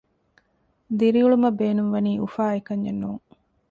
[0.97, 3.23] ދިރިއުޅުމަށް ބޭނުން ވަނީ އުފާ އެކަންޏެއް ނޫން